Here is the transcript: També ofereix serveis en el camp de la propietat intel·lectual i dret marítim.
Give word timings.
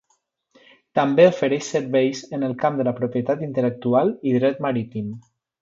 També 0.99 1.25
ofereix 1.31 1.69
serveis 1.75 2.23
en 2.39 2.47
el 2.49 2.57
camp 2.65 2.81
de 2.81 2.89
la 2.89 2.97
propietat 3.03 3.47
intel·lectual 3.49 4.13
i 4.33 4.37
dret 4.39 4.69
marítim. 4.69 5.17